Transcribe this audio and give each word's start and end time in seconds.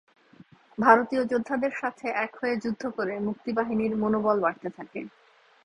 ভারতীয় 0.77 1.23
যোদ্ধাদের 1.31 1.73
সাথে 1.81 2.07
এক 2.25 2.31
হয়ে 2.39 2.55
যুদ্ধ 2.63 2.83
করে 2.97 3.13
মুক্তিবাহিনীর 3.27 3.93
মনোবল 3.97 4.37
বাড়তে 4.39 4.69
থাকে। 4.77 4.99